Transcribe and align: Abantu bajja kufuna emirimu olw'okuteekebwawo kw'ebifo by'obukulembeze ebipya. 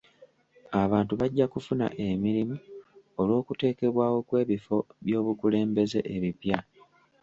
Abantu 0.83 1.13
bajja 1.19 1.45
kufuna 1.53 1.85
emirimu 2.09 2.55
olw'okuteekebwawo 3.19 4.19
kw'ebifo 4.27 4.77
by'obukulembeze 5.05 5.99
ebipya. 6.15 6.59